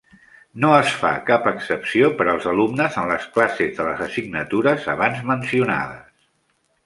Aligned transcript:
No 0.61 0.69
es 0.75 0.93
fa 1.01 1.09
cap 1.25 1.43
excepció 1.51 2.07
per 2.21 2.25
als 2.31 2.47
alumnes 2.53 2.97
en 3.01 3.11
les 3.13 3.27
classes 3.35 3.77
de 3.81 3.87
les 3.89 4.01
assignatures 4.05 4.87
abans 4.95 5.23
mencionades. 5.33 6.11